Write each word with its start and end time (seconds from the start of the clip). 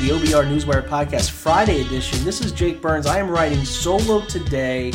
The 0.00 0.08
OBR 0.08 0.46
Newswire 0.46 0.88
Podcast 0.88 1.28
Friday 1.28 1.82
edition. 1.82 2.24
This 2.24 2.40
is 2.40 2.52
Jake 2.52 2.80
Burns. 2.80 3.04
I 3.04 3.18
am 3.18 3.28
writing 3.28 3.62
solo 3.66 4.24
today. 4.24 4.94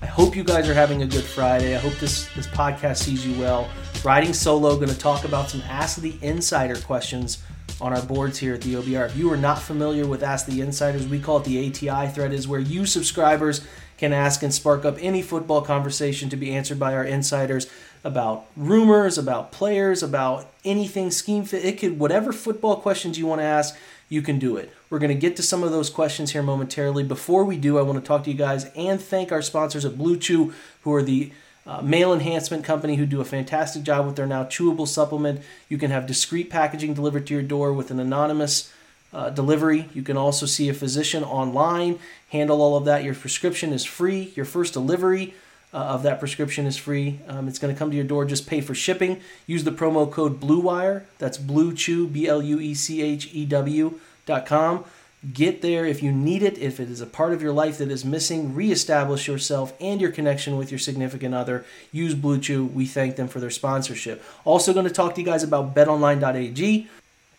I 0.00 0.06
hope 0.06 0.34
you 0.34 0.42
guys 0.42 0.70
are 0.70 0.74
having 0.74 1.02
a 1.02 1.06
good 1.06 1.22
Friday. 1.22 1.76
I 1.76 1.78
hope 1.78 1.92
this, 1.96 2.30
this 2.34 2.46
podcast 2.46 2.96
sees 2.96 3.26
you 3.26 3.38
well. 3.38 3.68
Riding 4.02 4.32
solo, 4.32 4.76
going 4.76 4.88
to 4.88 4.98
talk 4.98 5.24
about 5.24 5.50
some 5.50 5.60
Ask 5.68 6.00
the 6.00 6.16
Insider 6.22 6.76
questions 6.76 7.42
on 7.78 7.92
our 7.92 8.00
boards 8.00 8.38
here 8.38 8.54
at 8.54 8.62
the 8.62 8.72
OBR. 8.76 9.04
If 9.04 9.16
you 9.18 9.30
are 9.30 9.36
not 9.36 9.60
familiar 9.60 10.06
with 10.06 10.22
Ask 10.22 10.46
the 10.46 10.62
Insiders, 10.62 11.06
we 11.06 11.20
call 11.20 11.36
it 11.36 11.44
the 11.44 11.68
ATI 11.68 12.08
thread, 12.10 12.32
is 12.32 12.48
where 12.48 12.58
you 12.58 12.86
subscribers 12.86 13.60
can 13.98 14.14
ask 14.14 14.42
and 14.42 14.54
spark 14.54 14.86
up 14.86 14.96
any 15.00 15.20
football 15.20 15.60
conversation 15.60 16.30
to 16.30 16.36
be 16.36 16.54
answered 16.54 16.78
by 16.78 16.94
our 16.94 17.04
insiders 17.04 17.70
about 18.02 18.46
rumors, 18.56 19.18
about 19.18 19.52
players, 19.52 20.02
about 20.02 20.50
anything 20.64 21.10
scheme 21.10 21.44
fit. 21.44 21.64
It 21.64 21.78
could 21.78 21.98
whatever 21.98 22.32
football 22.32 22.76
questions 22.76 23.18
you 23.18 23.26
want 23.26 23.40
to 23.40 23.44
ask, 23.44 23.76
you 24.12 24.20
can 24.20 24.38
do 24.38 24.58
it. 24.58 24.70
We're 24.90 24.98
going 24.98 25.08
to 25.08 25.14
get 25.18 25.36
to 25.36 25.42
some 25.42 25.62
of 25.62 25.70
those 25.70 25.88
questions 25.88 26.32
here 26.32 26.42
momentarily. 26.42 27.02
Before 27.02 27.44
we 27.44 27.56
do, 27.56 27.78
I 27.78 27.82
want 27.82 27.98
to 27.98 28.06
talk 28.06 28.24
to 28.24 28.30
you 28.30 28.36
guys 28.36 28.66
and 28.76 29.00
thank 29.00 29.32
our 29.32 29.40
sponsors 29.40 29.86
at 29.86 29.96
Blue 29.96 30.18
Chew, 30.18 30.52
who 30.82 30.92
are 30.92 31.02
the 31.02 31.32
uh, 31.66 31.80
male 31.80 32.12
enhancement 32.12 32.62
company 32.62 32.96
who 32.96 33.06
do 33.06 33.22
a 33.22 33.24
fantastic 33.24 33.84
job 33.84 34.04
with 34.04 34.16
their 34.16 34.26
now 34.26 34.44
chewable 34.44 34.86
supplement. 34.86 35.40
You 35.70 35.78
can 35.78 35.90
have 35.90 36.06
discreet 36.06 36.50
packaging 36.50 36.92
delivered 36.92 37.26
to 37.28 37.32
your 37.32 37.42
door 37.42 37.72
with 37.72 37.90
an 37.90 37.98
anonymous 37.98 38.70
uh, 39.14 39.30
delivery. 39.30 39.88
You 39.94 40.02
can 40.02 40.18
also 40.18 40.44
see 40.44 40.68
a 40.68 40.74
physician 40.74 41.24
online, 41.24 41.98
handle 42.28 42.60
all 42.60 42.76
of 42.76 42.84
that. 42.84 43.04
Your 43.04 43.14
prescription 43.14 43.72
is 43.72 43.86
free. 43.86 44.34
Your 44.36 44.44
first 44.44 44.74
delivery 44.74 45.32
uh, 45.72 45.76
of 45.76 46.02
that 46.02 46.18
prescription 46.18 46.66
is 46.66 46.76
free. 46.76 47.20
Um, 47.28 47.48
it's 47.48 47.58
going 47.58 47.74
to 47.74 47.78
come 47.78 47.90
to 47.90 47.96
your 47.96 48.04
door. 48.04 48.24
Just 48.24 48.46
pay 48.46 48.60
for 48.60 48.74
shipping. 48.74 49.20
Use 49.46 49.64
the 49.64 49.72
promo 49.72 50.10
code 50.10 50.40
BlueWire. 50.40 51.04
That's 51.18 51.38
Blue 51.38 51.74
Chew, 51.74 52.06
B 52.06 52.28
L 52.28 52.42
U 52.42 52.60
E 52.60 52.74
C 52.74 53.02
H 53.02 53.30
E 53.32 53.46
W 53.46 53.98
dot 54.26 54.46
com. 54.46 54.84
Get 55.32 55.62
there 55.62 55.86
if 55.86 56.02
you 56.02 56.10
need 56.10 56.42
it. 56.42 56.58
If 56.58 56.80
it 56.80 56.90
is 56.90 57.00
a 57.00 57.06
part 57.06 57.32
of 57.32 57.40
your 57.40 57.52
life 57.52 57.78
that 57.78 57.92
is 57.92 58.04
missing, 58.04 58.54
reestablish 58.54 59.28
yourself 59.28 59.72
and 59.80 60.00
your 60.00 60.10
connection 60.10 60.56
with 60.56 60.72
your 60.72 60.80
significant 60.80 61.32
other. 61.32 61.64
Use 61.92 62.14
Blue 62.14 62.38
Chew. 62.38 62.66
We 62.66 62.86
thank 62.86 63.14
them 63.14 63.28
for 63.28 63.38
their 63.38 63.50
sponsorship. 63.50 64.22
Also, 64.44 64.74
going 64.74 64.86
to 64.86 64.92
talk 64.92 65.14
to 65.14 65.20
you 65.20 65.26
guys 65.26 65.44
about 65.44 65.76
betonline.ag, 65.76 66.88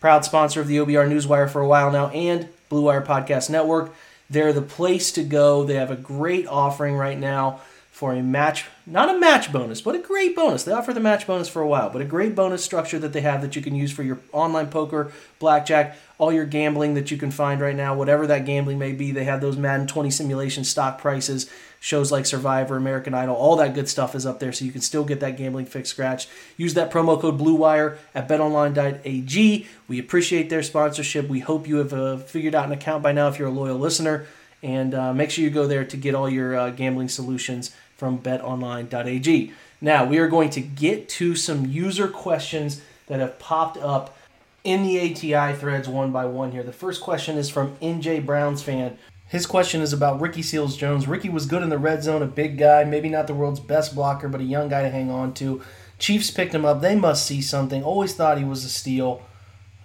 proud 0.00 0.24
sponsor 0.24 0.62
of 0.62 0.66
the 0.66 0.78
OBR 0.78 1.08
Newswire 1.08 1.48
for 1.48 1.60
a 1.60 1.68
while 1.68 1.92
now 1.92 2.08
and 2.08 2.48
Blue 2.70 2.82
Wire 2.82 3.02
Podcast 3.02 3.50
Network. 3.50 3.94
They're 4.30 4.54
the 4.54 4.62
place 4.62 5.12
to 5.12 5.22
go. 5.22 5.64
They 5.64 5.74
have 5.74 5.90
a 5.90 5.96
great 5.96 6.46
offering 6.46 6.96
right 6.96 7.18
now 7.18 7.60
for 7.94 8.12
a 8.12 8.20
match, 8.20 8.64
not 8.86 9.08
a 9.08 9.16
match 9.20 9.52
bonus, 9.52 9.80
but 9.80 9.94
a 9.94 10.00
great 10.00 10.34
bonus. 10.34 10.64
They 10.64 10.72
offer 10.72 10.92
the 10.92 10.98
match 10.98 11.28
bonus 11.28 11.48
for 11.48 11.62
a 11.62 11.68
while, 11.68 11.90
but 11.90 12.02
a 12.02 12.04
great 12.04 12.34
bonus 12.34 12.64
structure 12.64 12.98
that 12.98 13.12
they 13.12 13.20
have 13.20 13.40
that 13.42 13.54
you 13.54 13.62
can 13.62 13.76
use 13.76 13.92
for 13.92 14.02
your 14.02 14.18
online 14.32 14.66
poker, 14.66 15.12
blackjack, 15.38 15.96
all 16.18 16.32
your 16.32 16.44
gambling 16.44 16.94
that 16.94 17.12
you 17.12 17.16
can 17.16 17.30
find 17.30 17.60
right 17.60 17.76
now, 17.76 17.94
whatever 17.94 18.26
that 18.26 18.46
gambling 18.46 18.80
may 18.80 18.90
be. 18.90 19.12
They 19.12 19.22
have 19.22 19.40
those 19.40 19.56
Madden 19.56 19.86
20 19.86 20.10
simulation 20.10 20.64
stock 20.64 20.98
prices, 20.98 21.48
shows 21.78 22.10
like 22.10 22.26
Survivor, 22.26 22.76
American 22.76 23.14
Idol, 23.14 23.36
all 23.36 23.54
that 23.56 23.74
good 23.74 23.88
stuff 23.88 24.16
is 24.16 24.26
up 24.26 24.40
there, 24.40 24.52
so 24.52 24.64
you 24.64 24.72
can 24.72 24.80
still 24.80 25.04
get 25.04 25.20
that 25.20 25.36
gambling 25.36 25.66
fix 25.66 25.88
scratch. 25.88 26.26
Use 26.56 26.74
that 26.74 26.90
promo 26.90 27.20
code 27.20 27.38
BlueWire 27.38 27.98
at 28.12 28.28
betonline.ag. 28.28 29.68
We 29.86 29.98
appreciate 30.00 30.50
their 30.50 30.64
sponsorship. 30.64 31.28
We 31.28 31.38
hope 31.38 31.68
you 31.68 31.76
have 31.76 31.92
uh, 31.92 32.16
figured 32.16 32.56
out 32.56 32.66
an 32.66 32.72
account 32.72 33.04
by 33.04 33.12
now 33.12 33.28
if 33.28 33.38
you're 33.38 33.46
a 33.46 33.52
loyal 33.52 33.78
listener. 33.78 34.26
And 34.64 34.94
uh, 34.94 35.12
make 35.12 35.30
sure 35.30 35.44
you 35.44 35.50
go 35.50 35.66
there 35.66 35.84
to 35.84 35.96
get 35.98 36.14
all 36.14 36.28
your 36.28 36.56
uh, 36.56 36.70
gambling 36.70 37.10
solutions 37.10 37.70
from 38.04 38.18
betonline.ag. 38.18 39.50
Now, 39.80 40.04
we 40.04 40.18
are 40.18 40.28
going 40.28 40.50
to 40.50 40.60
get 40.60 41.08
to 41.08 41.34
some 41.34 41.64
user 41.64 42.06
questions 42.06 42.82
that 43.06 43.18
have 43.18 43.38
popped 43.38 43.78
up 43.78 44.14
in 44.62 44.82
the 44.82 45.00
ATI 45.00 45.56
threads 45.56 45.88
one 45.88 46.12
by 46.12 46.26
one 46.26 46.52
here. 46.52 46.62
The 46.62 46.70
first 46.70 47.00
question 47.00 47.38
is 47.38 47.48
from 47.48 47.78
NJ 47.78 48.26
Browns 48.26 48.62
fan. 48.62 48.98
His 49.26 49.46
question 49.46 49.80
is 49.80 49.94
about 49.94 50.20
Ricky 50.20 50.42
Seals 50.42 50.76
Jones. 50.76 51.08
Ricky 51.08 51.30
was 51.30 51.46
good 51.46 51.62
in 51.62 51.70
the 51.70 51.78
red 51.78 52.02
zone, 52.02 52.20
a 52.20 52.26
big 52.26 52.58
guy, 52.58 52.84
maybe 52.84 53.08
not 53.08 53.26
the 53.26 53.32
world's 53.32 53.58
best 53.58 53.94
blocker, 53.94 54.28
but 54.28 54.42
a 54.42 54.44
young 54.44 54.68
guy 54.68 54.82
to 54.82 54.90
hang 54.90 55.10
on 55.10 55.32
to. 55.34 55.62
Chiefs 55.98 56.30
picked 56.30 56.54
him 56.54 56.66
up. 56.66 56.82
They 56.82 56.96
must 56.96 57.24
see 57.24 57.40
something. 57.40 57.82
Always 57.82 58.14
thought 58.14 58.36
he 58.36 58.44
was 58.44 58.66
a 58.66 58.68
steal. 58.68 59.22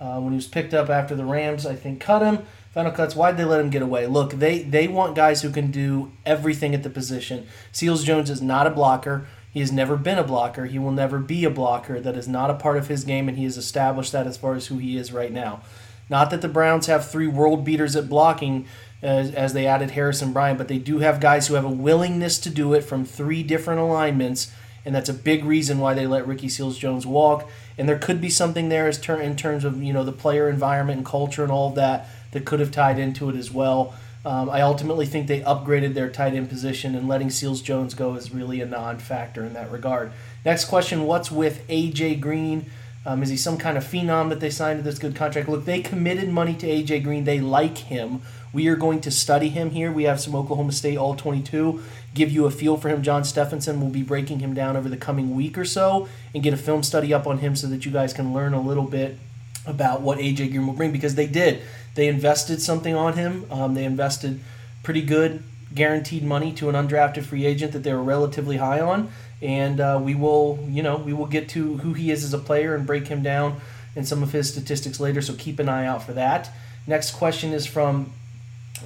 Uh, 0.01 0.19
when 0.19 0.34
he 0.34 0.36
was 0.36 0.47
picked 0.47 0.74
up 0.74 0.90
after 0.90 1.16
the 1.16 1.24
Rams, 1.24 1.66
I 1.66 1.75
think 1.75 2.01
cut 2.01 2.22
him. 2.22 2.46
Final 2.72 2.91
cuts. 2.91 3.16
Why'd 3.16 3.38
they 3.38 3.46
let 3.46 3.59
him 3.59 3.72
get 3.72 3.81
away? 3.81 4.06
Look, 4.06 4.34
they 4.34 4.59
they 4.59 4.88
want 4.88 5.16
guys 5.16 5.41
who 5.41 5.50
can 5.50 5.72
do 5.72 6.12
everything 6.25 6.75
at 6.75 6.84
the 6.84 6.90
position. 6.90 7.47
Seals 7.72 8.03
Jones 8.03 8.30
is 8.30 8.41
not 8.41 8.68
a 8.68 8.72
blocker. 8.72 9.28
He 9.52 9.59
has 9.59 9.72
never 9.72 9.97
been 9.97 10.19
a 10.19 10.24
blocker. 10.24 10.68
He 10.68 10.78
will 10.78 10.91
never 10.91 11.18
be 11.18 11.44
a 11.44 11.50
blocker. 11.50 12.00
That 12.00 12.16
is 12.16 12.28
not 12.28 12.52
a 12.52 12.56
part 12.56 12.78
of 12.78 12.88
his 12.88 13.03
game, 13.03 13.28
and 13.28 13.38
he 13.38 13.46
has 13.46 13.57
established 13.57 14.12
that 14.12 14.28
as 14.28 14.38
far 14.38 14.53
as 14.53 14.68
who 14.68 14.78
he 14.78 14.96
is 14.97 15.12
right 15.12 15.31
now. 15.31 15.62
Not 16.07 16.30
that 16.30 16.41
the 16.41 16.47
Browns 16.47 16.85
have 16.88 17.09
three 17.09 17.28
world 17.28 17.66
beaters 17.66 17.96
at 17.96 18.09
blocking 18.09 18.68
as, 19.01 19.34
as 19.34 19.53
they 19.53 19.66
added 19.66 19.91
Harrison 19.91 20.34
Bryant, 20.34 20.57
but 20.57 20.68
they 20.68 20.78
do 20.78 21.00
have 21.00 21.19
guys 21.19 21.47
who 21.47 21.56
have 21.56 21.66
a 21.66 21.69
willingness 21.69 22.38
to 22.40 22.50
do 22.50 22.74
it 22.74 22.84
from 22.84 23.06
three 23.06 23.41
different 23.41 23.80
alignments, 23.80 24.51
and 24.86 24.94
that's 24.94 25.09
a 25.09 25.13
big 25.13 25.44
reason 25.46 25.80
why 25.80 25.94
they 25.94 26.07
let 26.07 26.28
Ricky 26.28 26.50
Seals 26.50 26.78
Jones 26.78 27.06
walk. 27.06 27.50
And 27.78 27.88
there 27.88 27.97
could 27.97 28.22
be 28.22 28.30
something 28.30 28.69
there 28.69 28.88
as 28.88 29.00
ter- 29.00 29.22
in 29.22 29.36
terms 29.36 29.63
of 29.63 29.81
you 29.81 29.94
know 29.94 30.03
the 30.03 30.12
player 30.12 30.50
environment 30.50 30.97
and 30.97 31.06
culture 31.06 31.44
and 31.44 31.51
all 31.51 31.69
of 31.69 31.75
that 31.75 32.07
that 32.31 32.45
could 32.45 32.59
have 32.59 32.72
tied 32.72 33.00
into 33.00 33.29
it 33.29 33.35
as 33.35 33.51
well. 33.51 33.94
Um, 34.25 34.50
I 34.50 34.62
ultimately 34.62 35.06
think 35.06 35.28
they 35.28 35.41
upgraded 35.41 35.94
their 35.94 36.09
tight 36.09 36.34
end 36.34 36.50
position, 36.50 36.94
and 36.95 37.07
letting 37.07 37.29
Seals 37.29 37.62
Jones 37.62 37.94
go 37.94 38.16
is 38.16 38.34
really 38.34 38.59
a 38.62 38.66
non 38.66 39.00
factor 39.00 39.45
in 39.45 39.53
that 39.53 39.72
regard. 39.72 40.12
Next 40.45 40.66
question 40.66 41.06
What's 41.06 41.31
with 41.31 41.66
AJ 41.68 42.19
Green? 42.19 42.66
Um, 43.06 43.23
is 43.23 43.29
he 43.29 43.38
some 43.38 43.57
kind 43.57 43.78
of 43.78 43.85
phenom 43.85 44.29
that 44.29 44.41
they 44.41 44.50
signed 44.50 44.79
to 44.79 44.84
this 44.84 45.00
good 45.00 45.16
contract? 45.16 45.47
Look, 45.47 45.63
they 45.63 45.81
committed 45.81 46.29
money 46.29 46.53
to 46.56 46.68
AJ 46.68 47.03
Green. 47.03 47.23
They 47.23 47.39
like 47.39 47.78
him. 47.78 48.22
We 48.51 48.68
are 48.68 48.75
going 48.75 49.00
to 49.01 49.12
study 49.12 49.50
him 49.50 49.69
here. 49.72 49.91
We 49.91 50.03
have 50.03 50.19
some 50.19 50.35
Oklahoma 50.35 50.73
State 50.73 50.97
All 50.97 51.16
22. 51.16 51.81
Give 52.13 52.29
you 52.29 52.45
a 52.45 52.51
feel 52.51 52.78
for 52.78 52.89
him. 52.89 53.01
John 53.01 53.23
Stephenson 53.23 53.79
will 53.79 53.89
be 53.89 54.01
breaking 54.01 54.39
him 54.39 54.53
down 54.53 54.75
over 54.75 54.89
the 54.89 54.97
coming 54.97 55.35
week 55.35 55.57
or 55.57 55.66
so 55.66 56.09
and 56.34 56.44
get 56.44 56.53
a 56.53 56.57
film 56.57 56.84
study 56.84 57.13
up 57.13 57.25
on 57.25 57.38
him 57.38 57.56
so 57.56 57.68
that 57.68 57.85
you 57.85 57.91
guys 57.91 58.12
can 58.12 58.34
learn 58.34 58.53
a 58.53 58.62
little 58.62 58.84
bit 58.84 59.18
about 59.66 60.01
what 60.01 60.18
AJ 60.18 60.51
Green 60.51 60.68
will 60.68 60.73
bring 60.73 60.91
because 60.91 61.16
they 61.16 61.28
did. 61.28 61.62
They 62.00 62.08
invested 62.08 62.62
something 62.62 62.96
on 62.96 63.18
him. 63.18 63.46
Um, 63.52 63.74
they 63.74 63.84
invested 63.84 64.40
pretty 64.84 65.02
good 65.02 65.44
guaranteed 65.76 66.24
money 66.24 66.54
to 66.54 66.70
an 66.70 66.76
undrafted 66.76 67.26
free 67.26 67.46
agent 67.46 67.74
that 67.74 67.84
they 67.84 67.92
were 67.92 68.02
relatively 68.02 68.56
high 68.56 68.80
on, 68.80 69.12
and 69.42 69.82
uh, 69.82 70.00
we 70.02 70.16
will, 70.16 70.66
you 70.70 70.82
know, 70.82 70.96
we 70.96 71.12
will 71.12 71.26
get 71.26 71.50
to 71.50 71.76
who 71.80 71.92
he 71.92 72.10
is 72.10 72.24
as 72.24 72.34
a 72.34 72.38
player 72.38 72.74
and 72.74 72.88
break 72.88 73.08
him 73.08 73.22
down 73.22 73.60
in 73.98 74.06
some 74.06 74.24
of 74.24 74.32
his 74.32 74.50
statistics 74.50 75.02
later. 75.02 75.22
So 75.22 75.34
keep 75.34 75.60
an 75.60 75.68
eye 75.68 75.86
out 75.86 76.02
for 76.02 76.14
that. 76.14 76.50
Next 76.88 77.12
question 77.12 77.52
is 77.52 77.66
from 77.66 78.14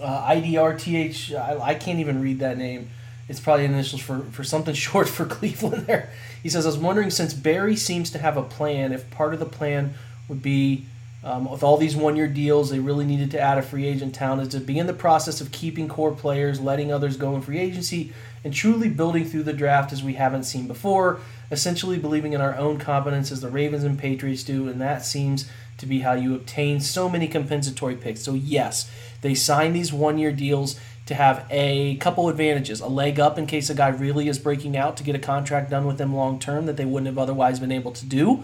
uh, 0.01 0.31
IDRTH. 0.31 1.35
I, 1.35 1.59
I 1.63 1.75
can't 1.75 2.00
even 2.00 2.19
read 2.19 2.40
that 2.40 2.57
name. 2.57 2.90
It's 3.30 3.40
probably 3.40 3.66
initials 3.66 4.01
for, 4.01 4.22
for 4.31 4.44
something 4.44 4.74
short 4.88 5.07
for 5.07 5.25
Cleveland 5.25 5.85
there. 5.85 6.12
He 6.41 6.50
says, 6.50 6.66
I 6.66 6.69
was 6.69 6.80
wondering 6.80 7.12
since 7.12 7.35
Barry 7.35 7.75
seems 7.75 8.09
to 8.09 8.18
have 8.18 8.38
a 8.38 8.44
plan, 8.44 8.91
if 8.91 9.07
part 9.12 9.36
of 9.36 9.39
the 9.39 9.45
plan 9.45 9.94
would 10.27 10.42
be 10.42 10.88
um, 11.23 11.49
with 11.49 11.63
all 11.63 11.77
these 11.77 11.95
one 11.95 12.17
year 12.17 12.27
deals, 12.27 12.69
they 12.69 12.79
really 12.79 13.05
needed 13.05 13.31
to 13.31 13.39
add 13.39 13.57
a 13.57 13.61
free 13.61 13.85
agent 13.85 14.13
talent 14.13 14.41
is 14.41 14.61
to 14.61 14.73
in 14.73 14.87
the 14.87 14.93
process 14.93 15.39
of 15.39 15.51
keeping 15.51 15.87
core 15.87 16.11
players, 16.11 16.59
letting 16.59 16.91
others 16.91 17.15
go 17.15 17.33
in 17.35 17.41
free 17.41 17.59
agency, 17.59 18.11
and 18.43 18.53
truly 18.53 18.89
building 18.89 19.23
through 19.23 19.43
the 19.43 19.53
draft 19.53 19.93
as 19.93 20.03
we 20.03 20.13
haven't 20.13 20.43
seen 20.43 20.67
before, 20.67 21.21
essentially 21.49 21.97
believing 21.97 22.33
in 22.33 22.41
our 22.41 22.55
own 22.57 22.77
competence 22.77 23.31
as 23.31 23.39
the 23.39 23.49
Ravens 23.49 23.85
and 23.85 23.97
Patriots 23.97 24.43
do, 24.43 24.67
and 24.67 24.81
that 24.81 25.05
seems 25.05 25.49
to 25.77 25.85
be 25.85 25.99
how 25.99 26.13
you 26.13 26.35
obtain 26.35 26.81
so 26.81 27.07
many 27.07 27.27
compensatory 27.27 27.95
picks. 27.95 28.21
So, 28.21 28.33
yes, 28.33 28.91
they 29.21 29.33
sign 29.33 29.71
these 29.71 29.93
one 29.93 30.17
year 30.17 30.33
deals 30.33 30.77
to 31.05 31.15
have 31.15 31.45
a 31.49 31.95
couple 31.97 32.27
advantages 32.27 32.81
a 32.81 32.87
leg 32.87 33.19
up 33.19 33.37
in 33.37 33.45
case 33.45 33.69
a 33.69 33.75
guy 33.75 33.89
really 33.89 34.27
is 34.27 34.39
breaking 34.39 34.75
out 34.75 34.97
to 34.97 35.03
get 35.03 35.15
a 35.15 35.19
contract 35.19 35.69
done 35.69 35.85
with 35.85 35.97
them 35.97 36.13
long 36.13 36.39
term 36.39 36.65
that 36.65 36.77
they 36.77 36.85
wouldn't 36.85 37.07
have 37.07 37.17
otherwise 37.17 37.59
been 37.59 37.71
able 37.71 37.91
to 37.91 38.05
do 38.05 38.43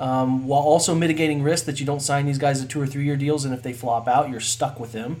um, 0.00 0.46
while 0.46 0.62
also 0.62 0.94
mitigating 0.94 1.42
risk 1.42 1.66
that 1.66 1.78
you 1.80 1.86
don't 1.86 2.00
sign 2.00 2.26
these 2.26 2.38
guys 2.38 2.60
to 2.60 2.66
two 2.66 2.80
or 2.80 2.86
three 2.86 3.04
year 3.04 3.16
deals, 3.16 3.44
and 3.44 3.54
if 3.54 3.62
they 3.62 3.72
flop 3.72 4.08
out, 4.08 4.28
you're 4.30 4.40
stuck 4.40 4.80
with 4.80 4.92
them. 4.92 5.20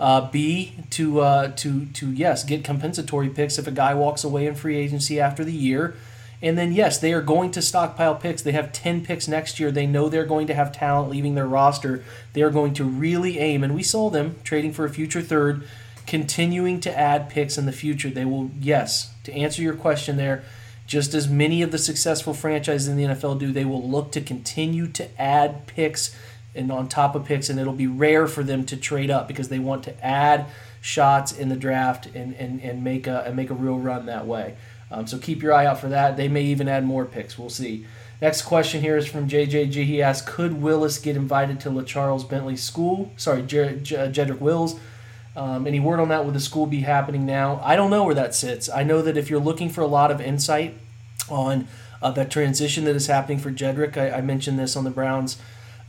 Uh, 0.00 0.30
B 0.30 0.72
to 0.90 1.20
uh, 1.20 1.52
to 1.56 1.86
to 1.86 2.10
yes, 2.10 2.44
get 2.44 2.64
compensatory 2.64 3.28
picks 3.28 3.58
if 3.58 3.66
a 3.66 3.70
guy 3.70 3.94
walks 3.94 4.24
away 4.24 4.46
in 4.46 4.54
free 4.54 4.76
agency 4.76 5.20
after 5.20 5.44
the 5.44 5.52
year, 5.52 5.94
And 6.42 6.58
then, 6.58 6.72
yes, 6.72 6.98
they 6.98 7.12
are 7.12 7.22
going 7.22 7.52
to 7.52 7.62
stockpile 7.62 8.16
picks. 8.16 8.42
They 8.42 8.50
have 8.52 8.72
10 8.72 9.04
picks 9.04 9.28
next 9.28 9.60
year. 9.60 9.70
They 9.70 9.86
know 9.86 10.08
they're 10.08 10.26
going 10.26 10.48
to 10.48 10.54
have 10.54 10.72
talent 10.72 11.08
leaving 11.08 11.36
their 11.36 11.46
roster. 11.46 12.02
They 12.32 12.42
are 12.42 12.50
going 12.50 12.74
to 12.74 12.84
really 12.84 13.38
aim, 13.38 13.62
and 13.62 13.76
we 13.76 13.84
saw 13.84 14.10
them 14.10 14.34
trading 14.42 14.72
for 14.72 14.84
a 14.84 14.90
future 14.90 15.22
third, 15.22 15.62
continuing 16.04 16.80
to 16.80 16.98
add 16.98 17.30
picks 17.30 17.56
in 17.56 17.64
the 17.66 17.72
future. 17.72 18.10
They 18.10 18.24
will, 18.24 18.50
yes, 18.60 19.12
to 19.22 19.32
answer 19.32 19.62
your 19.62 19.76
question 19.76 20.16
there, 20.16 20.42
just 20.92 21.14
as 21.14 21.26
many 21.26 21.62
of 21.62 21.70
the 21.70 21.78
successful 21.78 22.34
franchises 22.34 22.86
in 22.86 22.98
the 22.98 23.04
NFL 23.04 23.38
do, 23.38 23.50
they 23.50 23.64
will 23.64 23.88
look 23.88 24.12
to 24.12 24.20
continue 24.20 24.86
to 24.88 25.08
add 25.18 25.66
picks 25.66 26.14
and 26.54 26.70
on 26.70 26.86
top 26.86 27.14
of 27.14 27.24
picks, 27.24 27.48
and 27.48 27.58
it'll 27.58 27.72
be 27.72 27.86
rare 27.86 28.26
for 28.26 28.42
them 28.42 28.66
to 28.66 28.76
trade 28.76 29.10
up 29.10 29.26
because 29.26 29.48
they 29.48 29.58
want 29.58 29.82
to 29.84 30.04
add 30.04 30.44
shots 30.82 31.32
in 31.32 31.48
the 31.48 31.56
draft 31.56 32.14
and, 32.14 32.34
and, 32.34 32.60
and 32.60 32.84
make 32.84 33.06
a 33.06 33.22
and 33.22 33.34
make 33.34 33.48
a 33.48 33.54
real 33.54 33.78
run 33.78 34.04
that 34.04 34.26
way. 34.26 34.54
Um, 34.90 35.06
so 35.06 35.16
keep 35.16 35.42
your 35.42 35.54
eye 35.54 35.64
out 35.64 35.80
for 35.80 35.88
that. 35.88 36.18
They 36.18 36.28
may 36.28 36.42
even 36.42 36.68
add 36.68 36.84
more 36.84 37.06
picks. 37.06 37.38
We'll 37.38 37.48
see. 37.48 37.86
Next 38.20 38.42
question 38.42 38.82
here 38.82 38.98
is 38.98 39.06
from 39.06 39.30
JJG. 39.30 39.72
He 39.72 40.02
asks, 40.02 40.30
could 40.30 40.60
Willis 40.60 40.98
get 40.98 41.16
invited 41.16 41.58
to 41.60 41.70
LeCharles 41.70 42.28
Bentley 42.28 42.56
School? 42.56 43.10
Sorry, 43.16 43.40
J- 43.42 43.80
J- 43.82 44.10
Jedrick 44.12 44.40
Wills. 44.40 44.78
Um, 45.34 45.66
any 45.66 45.80
word 45.80 46.00
on 46.00 46.10
that? 46.10 46.26
Would 46.26 46.34
the 46.34 46.40
school 46.40 46.66
be 46.66 46.80
happening 46.80 47.24
now? 47.24 47.62
I 47.64 47.76
don't 47.76 47.88
know 47.88 48.04
where 48.04 48.14
that 48.14 48.34
sits. 48.34 48.68
I 48.68 48.82
know 48.82 49.00
that 49.00 49.16
if 49.16 49.30
you're 49.30 49.40
looking 49.40 49.70
for 49.70 49.80
a 49.80 49.86
lot 49.86 50.10
of 50.10 50.20
insight 50.20 50.74
on 51.32 51.66
uh, 52.00 52.10
that 52.12 52.30
transition 52.30 52.84
that 52.84 52.94
is 52.94 53.06
happening 53.06 53.38
for 53.38 53.50
Jedrick, 53.50 53.96
I, 53.96 54.18
I 54.18 54.20
mentioned 54.20 54.58
this 54.58 54.76
on 54.76 54.84
the 54.84 54.90
Browns. 54.90 55.38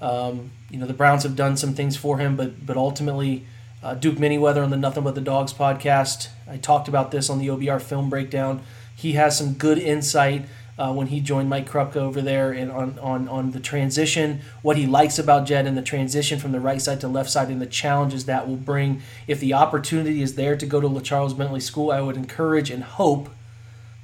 Um, 0.02 0.52
you 0.70 0.78
know, 0.78 0.86
the 0.86 0.94
Browns 0.94 1.24
have 1.24 1.36
done 1.36 1.58
some 1.58 1.74
things 1.74 1.96
for 1.96 2.18
him, 2.18 2.36
but 2.36 2.66
but 2.66 2.78
ultimately, 2.78 3.46
uh, 3.82 3.94
Duke 3.94 4.16
Manyweather 4.16 4.64
on 4.64 4.70
the 4.70 4.78
Nothing 4.78 5.04
But 5.04 5.16
the 5.16 5.22
Dogs 5.22 5.54
podcast, 5.54 6.30
I 6.50 6.58
talked 6.58 6.88
about 6.88 7.12
this 7.12 7.30
on 7.30 7.40
the 7.40 7.48
OBR 7.48 7.82
film 7.82 8.10
breakdown 8.10 8.62
he 8.96 9.14
has 9.14 9.38
some 9.38 9.54
good 9.54 9.78
insight 9.78 10.46
uh, 10.78 10.92
when 10.92 11.08
he 11.08 11.20
joined 11.20 11.50
Mike 11.50 11.70
Krupka 11.70 11.98
over 11.98 12.22
there 12.22 12.52
and 12.52 12.72
on, 12.72 12.98
on, 13.00 13.28
on 13.28 13.52
the 13.52 13.60
transition, 13.60 14.42
what 14.62 14.76
he 14.76 14.88
likes 14.88 15.20
about 15.20 15.46
Jed 15.46 15.68
and 15.68 15.78
the 15.78 15.84
transition 15.84 16.40
from 16.40 16.52
the 16.52 16.60
right 16.60 16.82
side 16.82 17.00
to 17.02 17.08
left 17.08 17.30
side 17.30 17.50
and 17.50 17.62
the 17.62 17.68
challenges 17.68 18.26
that 18.26 18.48
will 18.48 18.56
bring. 18.56 19.02
If 19.28 19.40
the 19.40 19.54
opportunity 19.54 20.22
is 20.22 20.36
there 20.36 20.56
to 20.56 20.66
go 20.66 20.82
to 20.82 20.88
LeCharles 20.88 21.38
Bentley 21.38 21.60
School, 21.60 21.92
I 21.92 22.02
would 22.02 22.18
encourage 22.18 22.72
and 22.72 22.84
hope 22.84 23.30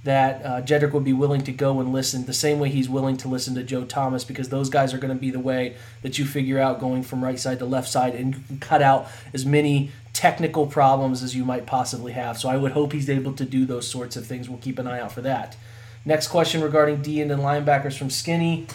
that 0.03 0.45
uh, 0.45 0.61
Jedrick 0.61 0.93
would 0.93 1.03
be 1.03 1.13
willing 1.13 1.41
to 1.41 1.51
go 1.51 1.79
and 1.79 1.91
listen 1.91 2.25
the 2.25 2.33
same 2.33 2.59
way 2.59 2.69
he's 2.69 2.87
willing 2.87 3.17
to 3.17 3.27
listen 3.27 3.53
to 3.55 3.63
Joe 3.63 3.83
Thomas 3.83 4.23
because 4.23 4.47
those 4.47 4.69
guys 4.69 4.93
are 4.93 4.97
going 4.97 5.13
to 5.13 5.19
be 5.19 5.29
the 5.29 5.39
way 5.39 5.75
that 6.03 6.17
you 6.17 6.25
figure 6.25 6.57
out 6.57 6.79
going 6.79 7.03
from 7.03 7.23
right 7.23 7.39
side 7.39 7.59
to 7.59 7.65
left 7.65 7.89
side 7.89 8.15
and 8.15 8.61
cut 8.61 8.81
out 8.81 9.07
as 9.33 9.45
many 9.45 9.91
technical 10.13 10.67
problems 10.67 11.21
as 11.21 11.35
you 11.35 11.43
might 11.43 11.65
possibly 11.65 12.13
have. 12.13 12.37
So 12.37 12.47
I 12.47 12.55
would 12.55 12.71
hope 12.71 12.93
he's 12.93 13.09
able 13.09 13.33
to 13.33 13.45
do 13.45 13.65
those 13.65 13.87
sorts 13.87 14.15
of 14.15 14.25
things. 14.25 14.49
We'll 14.49 14.59
keep 14.59 14.79
an 14.79 14.87
eye 14.87 15.01
out 15.01 15.11
for 15.11 15.21
that. 15.21 15.57
Next 16.05 16.29
question 16.29 16.61
regarding 16.61 17.01
D 17.01 17.21
and 17.21 17.29
linebackers 17.31 17.97
from 17.97 18.09
Skinny. 18.09 18.67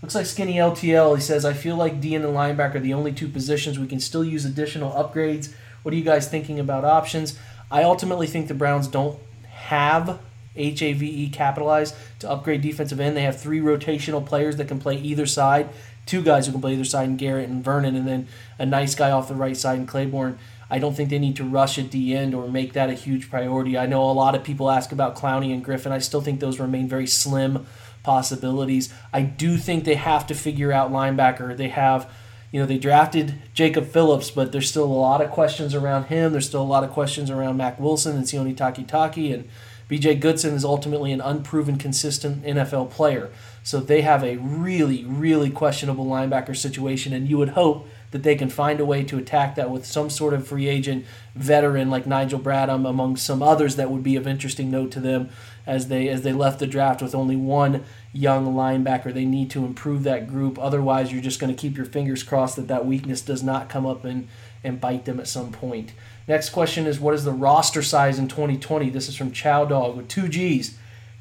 Looks 0.00 0.14
like 0.14 0.24
Skinny 0.24 0.54
LTL. 0.54 1.14
He 1.14 1.20
says, 1.20 1.44
I 1.44 1.52
feel 1.52 1.76
like 1.76 2.00
D 2.00 2.14
and 2.14 2.24
linebacker 2.24 2.76
are 2.76 2.80
the 2.80 2.94
only 2.94 3.12
two 3.12 3.28
positions 3.28 3.78
we 3.78 3.86
can 3.86 4.00
still 4.00 4.24
use 4.24 4.46
additional 4.46 4.92
upgrades. 4.92 5.52
What 5.82 5.92
are 5.92 5.96
you 5.96 6.04
guys 6.04 6.26
thinking 6.26 6.58
about 6.58 6.86
options? 6.86 7.38
I 7.70 7.82
ultimately 7.82 8.26
think 8.26 8.48
the 8.48 8.54
Browns 8.54 8.88
don't 8.88 9.18
have 9.48 10.18
HAVE 10.56 11.32
capitalized 11.32 11.94
to 12.18 12.30
upgrade 12.30 12.60
defensive 12.60 13.00
end. 13.00 13.16
They 13.16 13.22
have 13.22 13.40
three 13.40 13.60
rotational 13.60 14.24
players 14.24 14.56
that 14.56 14.68
can 14.68 14.78
play 14.78 14.96
either 14.96 15.26
side, 15.26 15.68
two 16.06 16.22
guys 16.22 16.46
who 16.46 16.52
can 16.52 16.60
play 16.60 16.72
either 16.74 16.84
side, 16.84 17.08
and 17.08 17.18
Garrett 17.18 17.48
and 17.48 17.64
Vernon, 17.64 17.94
and 17.94 18.06
then 18.06 18.28
a 18.58 18.66
nice 18.66 18.94
guy 18.94 19.10
off 19.10 19.28
the 19.28 19.34
right 19.34 19.56
side 19.56 19.78
in 19.78 19.86
Clayborn. 19.86 20.36
I 20.72 20.78
don't 20.78 20.94
think 20.94 21.10
they 21.10 21.18
need 21.18 21.36
to 21.36 21.44
rush 21.44 21.78
at 21.78 21.90
the 21.90 22.16
end 22.16 22.32
or 22.32 22.48
make 22.48 22.74
that 22.74 22.90
a 22.90 22.94
huge 22.94 23.28
priority. 23.28 23.76
I 23.76 23.86
know 23.86 24.08
a 24.08 24.12
lot 24.12 24.36
of 24.36 24.44
people 24.44 24.70
ask 24.70 24.92
about 24.92 25.16
Clowney 25.16 25.52
and 25.52 25.64
Griffen. 25.64 25.90
I 25.90 25.98
still 25.98 26.20
think 26.20 26.38
those 26.38 26.60
remain 26.60 26.88
very 26.88 27.08
slim 27.08 27.66
possibilities. 28.02 28.92
I 29.12 29.22
do 29.22 29.56
think 29.56 29.84
they 29.84 29.96
have 29.96 30.26
to 30.28 30.34
figure 30.34 30.72
out 30.72 30.92
linebacker. 30.92 31.56
They 31.56 31.68
have, 31.68 32.08
you 32.52 32.60
know, 32.60 32.66
they 32.66 32.78
drafted 32.78 33.34
Jacob 33.52 33.88
Phillips, 33.88 34.30
but 34.30 34.52
there's 34.52 34.68
still 34.68 34.84
a 34.84 34.86
lot 34.86 35.20
of 35.20 35.30
questions 35.30 35.74
around 35.74 36.04
him. 36.04 36.30
There's 36.32 36.46
still 36.46 36.62
a 36.62 36.64
lot 36.64 36.84
of 36.84 36.90
questions 36.90 37.30
around 37.30 37.56
Mack 37.56 37.80
Wilson 37.80 38.16
and 38.16 38.24
Sione 38.24 38.54
Takitaki 38.54 39.34
and 39.34 39.48
BJ 39.90 40.20
Goodson 40.20 40.54
is 40.54 40.64
ultimately 40.64 41.10
an 41.10 41.20
unproven, 41.20 41.76
consistent 41.76 42.44
NFL 42.44 42.90
player. 42.90 43.32
So 43.64 43.80
they 43.80 44.02
have 44.02 44.22
a 44.22 44.36
really, 44.36 45.04
really 45.04 45.50
questionable 45.50 46.06
linebacker 46.06 46.56
situation, 46.56 47.12
and 47.12 47.28
you 47.28 47.36
would 47.38 47.50
hope 47.50 47.88
that 48.12 48.22
they 48.22 48.36
can 48.36 48.48
find 48.48 48.78
a 48.78 48.84
way 48.84 49.02
to 49.02 49.18
attack 49.18 49.56
that 49.56 49.68
with 49.68 49.84
some 49.84 50.08
sort 50.08 50.32
of 50.32 50.46
free 50.46 50.68
agent 50.68 51.04
veteran 51.34 51.90
like 51.90 52.06
Nigel 52.06 52.38
Bradham, 52.38 52.88
among 52.88 53.16
some 53.16 53.42
others 53.42 53.74
that 53.76 53.90
would 53.90 54.04
be 54.04 54.14
of 54.14 54.28
interesting 54.28 54.70
note 54.70 54.92
to 54.92 55.00
them 55.00 55.28
as 55.66 55.88
they 55.88 56.08
as 56.08 56.22
they 56.22 56.32
left 56.32 56.60
the 56.60 56.66
draft 56.66 57.02
with 57.02 57.14
only 57.14 57.36
one 57.36 57.84
young 58.12 58.54
linebacker. 58.54 59.12
They 59.12 59.24
need 59.24 59.50
to 59.50 59.64
improve 59.64 60.04
that 60.04 60.28
group. 60.28 60.56
Otherwise, 60.58 61.12
you're 61.12 61.22
just 61.22 61.40
going 61.40 61.54
to 61.54 61.60
keep 61.60 61.76
your 61.76 61.86
fingers 61.86 62.22
crossed 62.22 62.56
that 62.56 62.68
that 62.68 62.86
weakness 62.86 63.20
does 63.20 63.42
not 63.42 63.68
come 63.68 63.86
up 63.86 64.04
and 64.04 64.28
and 64.62 64.80
bite 64.80 65.04
them 65.04 65.18
at 65.18 65.28
some 65.28 65.50
point. 65.52 65.92
Next 66.30 66.50
question 66.50 66.86
is 66.86 67.00
what 67.00 67.14
is 67.14 67.24
the 67.24 67.32
roster 67.32 67.82
size 67.82 68.20
in 68.20 68.28
2020? 68.28 68.88
This 68.90 69.08
is 69.08 69.16
from 69.16 69.32
Chow 69.32 69.64
Dog 69.64 69.96
with 69.96 70.06
two 70.06 70.28
G's. 70.28 70.78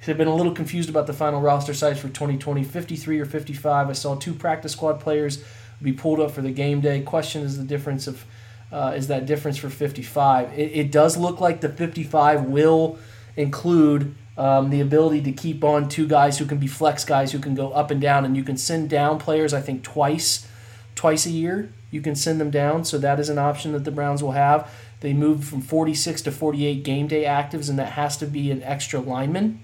I've 0.08 0.20
been 0.20 0.28
a 0.28 0.36
little 0.36 0.52
confused 0.52 0.88
about 0.88 1.08
the 1.08 1.14
final 1.14 1.42
roster 1.42 1.74
size 1.74 2.00
for 2.00 2.10
2020, 2.10 2.64
53 2.64 3.20
or 3.20 3.26
55. 3.26 3.90
I 3.90 3.94
saw 3.94 4.14
two 4.14 4.36
practice 4.36 4.74
squad 4.74 5.00
players 5.00 5.44
be 5.82 5.94
pulled 5.94 6.20
up 6.20 6.30
for 6.30 6.44
the 6.44 6.52
game 6.52 6.80
day. 6.80 7.02
Question 7.02 7.42
is 7.42 7.58
the 7.58 7.64
difference 7.64 8.06
of 8.06 8.24
uh, 8.72 8.94
is 8.96 9.08
that 9.08 9.26
difference 9.26 9.58
for 9.58 9.72
55? 9.72 10.54
It, 10.54 10.72
it, 10.76 10.92
does 10.92 11.18
look 11.18 11.42
like 11.42 11.62
the 11.62 11.70
55 11.70 12.44
will 12.44 13.00
include 13.36 14.14
um, 14.38 14.70
the 14.70 14.80
ability 14.80 15.24
to 15.24 15.32
keep 15.32 15.64
on 15.64 15.90
two 15.90 16.08
guys 16.08 16.38
who 16.38 16.46
can 16.46 16.60
be 16.60 16.68
flex 16.68 17.04
guys 17.04 17.32
who 17.32 17.40
can 17.40 17.56
go 17.56 17.72
up 17.72 17.90
and 17.90 18.00
down, 18.00 18.26
and 18.26 18.38
you 18.38 18.44
can 18.44 18.58
send 18.58 18.92
down 18.92 19.18
players. 19.18 19.56
I 19.56 19.62
think 19.62 19.82
twice, 19.82 20.48
twice 20.94 21.26
a 21.26 21.32
year 21.32 21.74
you 21.92 22.02
can 22.02 22.16
send 22.16 22.40
them 22.40 22.52
down. 22.52 22.86
So 22.86 22.98
that 23.00 23.20
is 23.20 23.30
an 23.30 23.40
option 23.40 23.72
that 23.72 23.84
the 23.84 23.92
Browns 23.92 24.22
will 24.22 24.34
have. 24.34 24.72
They 25.02 25.14
moved 25.14 25.46
from 25.46 25.62
46 25.62 26.24
to 26.24 26.32
48 26.32 26.84
game 26.84 27.08
day 27.08 27.24
actives, 27.24 27.70
and 27.70 27.80
that 27.80 27.94
has 27.94 28.18
to 28.18 28.26
be 28.26 28.52
an 28.52 28.64
extra 28.64 29.00
lineman. 29.00 29.62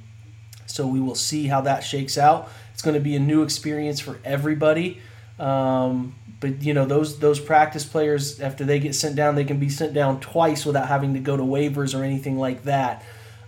So 0.66 0.88
we 0.88 1.00
will 1.00 1.16
see 1.16 1.48
how 1.48 1.62
that 1.62 1.84
shakes 1.84 2.18
out. 2.18 2.50
It's 2.74 2.82
going 2.82 2.96
to 2.96 3.02
be 3.02 3.16
a 3.16 3.20
new 3.20 3.44
experience 3.44 4.00
for 4.00 4.20
everybody. 4.24 5.00
Um, 5.40 6.16
but 6.40 6.62
you 6.62 6.74
know 6.74 6.86
those 6.86 7.20
those 7.20 7.40
practice 7.40 7.86
players 7.86 8.40
after 8.40 8.64
they 8.64 8.80
get 8.80 8.96
sent 8.96 9.16
down, 9.16 9.36
they 9.36 9.44
can 9.44 9.60
be 9.60 9.70
sent 9.70 9.94
down 9.94 10.20
twice 10.20 10.66
without 10.66 10.88
having 10.88 11.14
to 11.14 11.20
go 11.20 11.36
to 11.36 11.44
waivers 11.44 11.98
or 11.98 12.04
anything 12.04 12.38
like 12.38 12.64
that. 12.64 13.04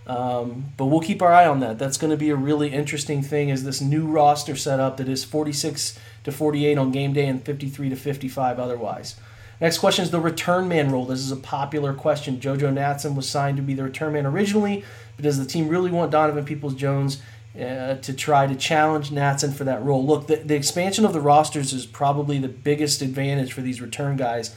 Um, 0.06 0.72
but 0.78 0.86
we'll 0.86 1.00
keep 1.00 1.20
our 1.20 1.32
eye 1.32 1.46
on 1.46 1.60
that. 1.60 1.78
That's 1.78 1.98
going 1.98 2.10
to 2.10 2.16
be 2.16 2.30
a 2.30 2.36
really 2.36 2.70
interesting 2.72 3.22
thing. 3.22 3.50
Is 3.50 3.64
this 3.64 3.82
new 3.82 4.06
roster 4.06 4.56
setup 4.56 4.96
that 4.96 5.08
is 5.08 5.22
46 5.22 5.98
to 6.28 6.32
48 6.32 6.78
on 6.78 6.90
game 6.90 7.12
day 7.12 7.26
and 7.26 7.42
53 7.42 7.90
to 7.90 7.96
55 7.96 8.58
otherwise. 8.58 9.16
Next 9.60 9.78
question 9.78 10.04
is 10.04 10.10
the 10.10 10.20
return 10.20 10.68
man 10.68 10.92
role. 10.92 11.04
This 11.04 11.20
is 11.20 11.32
a 11.32 11.36
popular 11.36 11.92
question. 11.92 12.38
JoJo 12.38 12.72
Natson 12.72 13.16
was 13.16 13.28
signed 13.28 13.56
to 13.56 13.62
be 13.62 13.74
the 13.74 13.82
return 13.82 14.12
man 14.12 14.24
originally, 14.24 14.84
but 15.16 15.24
does 15.24 15.38
the 15.38 15.44
team 15.44 15.68
really 15.68 15.90
want 15.90 16.12
Donovan 16.12 16.44
Peoples 16.44 16.74
Jones 16.74 17.20
uh, 17.58 17.96
to 17.96 18.12
try 18.12 18.46
to 18.46 18.54
challenge 18.54 19.10
Natson 19.10 19.52
for 19.52 19.64
that 19.64 19.82
role. 19.82 20.04
Look, 20.06 20.28
the, 20.28 20.36
the 20.36 20.54
expansion 20.54 21.04
of 21.04 21.12
the 21.12 21.20
rosters 21.20 21.72
is 21.72 21.86
probably 21.86 22.38
the 22.38 22.48
biggest 22.48 23.02
advantage 23.02 23.52
for 23.52 23.62
these 23.62 23.80
return 23.80 24.16
guys. 24.16 24.54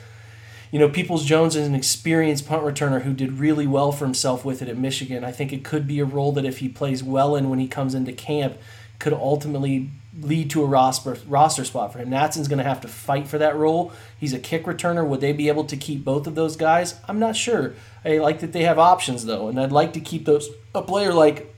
You 0.72 0.80
know, 0.80 0.88
Peoples 0.88 1.26
Jones 1.26 1.56
is 1.56 1.68
an 1.68 1.74
experienced 1.74 2.48
punt 2.48 2.64
returner 2.64 3.02
who 3.02 3.14
did 3.14 3.40
really 3.40 3.66
well 3.66 3.92
for 3.92 4.06
himself 4.06 4.46
with 4.46 4.62
it 4.62 4.70
at 4.70 4.78
Michigan. 4.78 5.24
I 5.24 5.32
think 5.32 5.52
it 5.52 5.64
could 5.64 5.88
be 5.88 6.00
a 6.00 6.06
role 6.06 6.32
that 6.34 6.46
if 6.46 6.60
he 6.60 6.70
plays 6.70 7.04
well 7.04 7.36
in 7.36 7.50
when 7.50 7.60
he 7.60 7.68
comes 7.68 7.96
into 7.96 8.14
camp, 8.14 8.58
could 9.02 9.14
ultimately 9.14 9.90
lead 10.20 10.50
to 10.52 10.64
a 10.64 10.66
roster, 10.66 11.18
roster 11.28 11.66
spot 11.66 11.92
for 11.92 12.00
him. 12.00 12.10
Natson's 12.10 12.48
going 12.48 12.60
to 12.60 12.64
have 12.64 12.82
to 12.82 12.88
fight 12.88 13.28
for 13.28 13.38
that 13.38 13.56
role. 13.56 13.92
He's 14.20 14.34
a 14.34 14.40
kick 14.40 14.66
returner. 14.66 15.06
Would 15.06 15.22
they 15.22 15.34
be 15.34 15.48
able 15.48 15.64
to 15.66 15.76
keep 15.76 16.06
both 16.06 16.28
of 16.28 16.36
those 16.36 16.56
guys? 16.56 16.96
I'm 17.08 17.20
not 17.20 17.36
sure. 17.36 17.74
I 18.06 18.18
like 18.18 18.40
that 18.40 18.54
they 18.54 18.64
have 18.64 18.80
options 18.80 19.26
though, 19.26 19.50
and 19.50 19.60
I'd 19.60 19.72
like 19.72 19.94
to 19.94 20.00
keep 20.00 20.26
those 20.26 20.50
a 20.74 20.82
player 20.82 21.14
like 21.14 21.54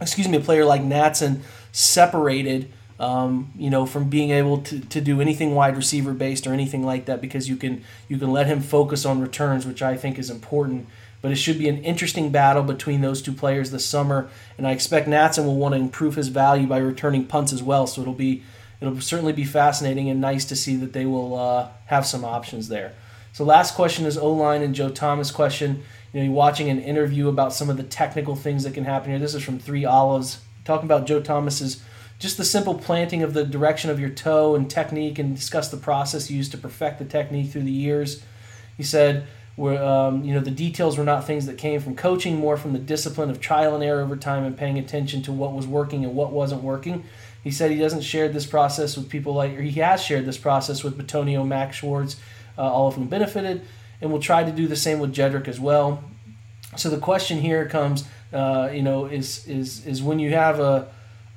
excuse 0.00 0.28
me, 0.28 0.36
a 0.36 0.40
player 0.40 0.64
like 0.64 0.82
Natson 0.82 1.40
separated, 1.72 2.70
um, 2.98 3.50
you 3.56 3.70
know, 3.70 3.86
from 3.86 4.08
being 4.08 4.30
able 4.30 4.58
to, 4.58 4.80
to 4.80 5.00
do 5.00 5.20
anything 5.20 5.54
wide 5.54 5.76
receiver 5.76 6.12
based 6.12 6.46
or 6.46 6.52
anything 6.52 6.84
like 6.84 7.06
that 7.06 7.20
because 7.20 7.48
you 7.48 7.56
can 7.56 7.82
you 8.08 8.18
can 8.18 8.30
let 8.32 8.46
him 8.46 8.60
focus 8.60 9.04
on 9.04 9.20
returns, 9.20 9.66
which 9.66 9.82
I 9.82 9.96
think 9.96 10.18
is 10.18 10.30
important. 10.30 10.86
But 11.26 11.32
it 11.32 11.38
should 11.38 11.58
be 11.58 11.68
an 11.68 11.82
interesting 11.82 12.30
battle 12.30 12.62
between 12.62 13.00
those 13.00 13.20
two 13.20 13.32
players 13.32 13.72
this 13.72 13.84
summer, 13.84 14.28
and 14.56 14.64
I 14.64 14.70
expect 14.70 15.08
Natson 15.08 15.44
will 15.44 15.56
want 15.56 15.74
to 15.74 15.80
improve 15.80 16.14
his 16.14 16.28
value 16.28 16.68
by 16.68 16.78
returning 16.78 17.24
punts 17.24 17.52
as 17.52 17.64
well. 17.64 17.88
So 17.88 18.00
it'll 18.00 18.14
be 18.14 18.44
it'll 18.80 19.00
certainly 19.00 19.32
be 19.32 19.42
fascinating 19.42 20.08
and 20.08 20.20
nice 20.20 20.44
to 20.44 20.54
see 20.54 20.76
that 20.76 20.92
they 20.92 21.04
will 21.04 21.36
uh, 21.36 21.70
have 21.86 22.06
some 22.06 22.24
options 22.24 22.68
there. 22.68 22.94
So 23.32 23.42
last 23.42 23.74
question 23.74 24.06
is 24.06 24.16
O 24.16 24.32
line 24.32 24.62
and 24.62 24.72
Joe 24.72 24.88
Thomas 24.88 25.32
question 25.32 25.82
you 26.12 26.20
know, 26.20 26.26
you're 26.26 26.32
watching 26.32 26.68
an 26.68 26.78
interview 26.78 27.26
about 27.26 27.52
some 27.52 27.70
of 27.70 27.76
the 27.76 27.82
technical 27.82 28.36
things 28.36 28.62
that 28.62 28.74
can 28.74 28.84
happen 28.84 29.10
here. 29.10 29.18
This 29.18 29.34
is 29.34 29.42
from 29.42 29.58
Three 29.58 29.84
Olives, 29.84 30.38
talking 30.64 30.86
about 30.86 31.08
Joe 31.08 31.20
Thomas's 31.20 31.82
just 32.20 32.36
the 32.36 32.44
simple 32.44 32.74
planting 32.74 33.24
of 33.24 33.34
the 33.34 33.44
direction 33.44 33.90
of 33.90 33.98
your 33.98 34.10
toe 34.10 34.54
and 34.54 34.70
technique, 34.70 35.18
and 35.18 35.34
discuss 35.34 35.70
the 35.70 35.76
process 35.76 36.30
used 36.30 36.52
to 36.52 36.56
perfect 36.58 37.00
the 37.00 37.04
technique 37.04 37.50
through 37.50 37.64
the 37.64 37.72
years. 37.72 38.22
He 38.76 38.84
said, 38.84 39.26
where 39.56 39.82
um, 39.82 40.22
you 40.22 40.34
know 40.34 40.40
the 40.40 40.50
details 40.50 40.96
were 40.96 41.04
not 41.04 41.26
things 41.26 41.46
that 41.46 41.58
came 41.58 41.80
from 41.80 41.96
coaching, 41.96 42.36
more 42.36 42.56
from 42.56 42.72
the 42.72 42.78
discipline 42.78 43.30
of 43.30 43.40
trial 43.40 43.74
and 43.74 43.82
error 43.82 44.02
over 44.02 44.16
time 44.16 44.44
and 44.44 44.56
paying 44.56 44.78
attention 44.78 45.22
to 45.22 45.32
what 45.32 45.52
was 45.52 45.66
working 45.66 46.04
and 46.04 46.14
what 46.14 46.30
wasn't 46.30 46.62
working. 46.62 47.04
He 47.42 47.50
said 47.50 47.70
he 47.70 47.78
doesn't 47.78 48.02
share 48.02 48.28
this 48.28 48.46
process 48.46 48.96
with 48.96 49.08
people 49.08 49.32
like, 49.32 49.56
or 49.56 49.62
he 49.62 49.80
has 49.80 50.02
shared 50.02 50.26
this 50.26 50.36
process 50.36 50.82
with 50.84 50.98
Bitonio, 50.98 51.46
Max 51.46 51.76
Schwartz, 51.76 52.16
uh, 52.58 52.62
all 52.62 52.88
of 52.88 52.96
whom 52.96 53.06
benefited, 53.06 53.62
and 54.00 54.12
will 54.12 54.20
try 54.20 54.44
to 54.44 54.52
do 54.52 54.66
the 54.66 54.76
same 54.76 54.98
with 54.98 55.14
Jedrick 55.14 55.48
as 55.48 55.58
well. 55.58 56.04
So 56.76 56.90
the 56.90 56.98
question 56.98 57.40
here 57.40 57.66
comes, 57.66 58.04
uh, 58.32 58.70
you 58.72 58.82
know, 58.82 59.06
is 59.06 59.46
is 59.48 59.86
is 59.86 60.02
when 60.02 60.18
you 60.18 60.30
have 60.30 60.60
a 60.60 60.88